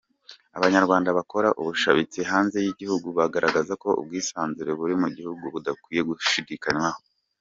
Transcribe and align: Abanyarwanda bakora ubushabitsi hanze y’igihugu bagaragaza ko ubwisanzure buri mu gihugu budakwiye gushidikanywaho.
Abanyarwanda 0.57 1.09
bakora 1.17 1.47
ubushabitsi 1.61 2.19
hanze 2.31 2.57
y’igihugu 2.65 3.07
bagaragaza 3.17 3.73
ko 3.83 3.89
ubwisanzure 4.01 4.71
buri 4.79 4.93
mu 5.01 5.07
gihugu 5.17 5.43
budakwiye 5.53 6.01
gushidikanywaho. 6.09 6.99